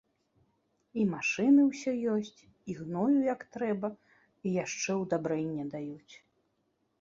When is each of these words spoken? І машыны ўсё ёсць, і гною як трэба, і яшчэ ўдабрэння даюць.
І 1.01 1.03
машыны 1.15 1.61
ўсё 1.71 1.93
ёсць, 2.13 2.41
і 2.73 2.77
гною 2.79 3.19
як 3.33 3.41
трэба, 3.57 3.87
і 4.15 4.47
яшчэ 4.63 4.91
ўдабрэння 5.03 5.69
даюць. 5.77 6.13